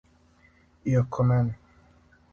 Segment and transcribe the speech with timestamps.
[0.91, 1.53] И око мене.